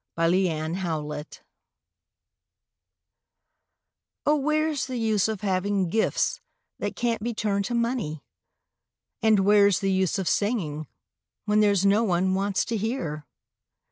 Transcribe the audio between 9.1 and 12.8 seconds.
And where's the use of singing, when there's no one wants to